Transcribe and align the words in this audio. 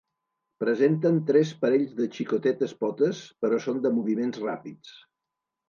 Presenten 0.61 1.19
tres 1.27 1.51
parells 1.65 1.91
de 1.99 2.09
xicotetes 2.17 2.75
potes, 2.81 3.23
però 3.45 3.63
són 3.69 3.85
de 3.87 3.95
moviments 4.01 4.43
ràpids. 4.49 4.99